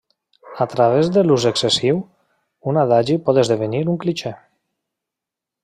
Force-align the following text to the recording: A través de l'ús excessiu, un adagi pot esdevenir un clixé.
A 0.63 0.65
través 0.69 1.09
de 1.17 1.23
l'ús 1.27 1.45
excessiu, 1.49 1.99
un 2.71 2.81
adagi 2.85 3.19
pot 3.29 3.41
esdevenir 3.43 3.85
un 3.95 4.01
clixé. 4.07 4.33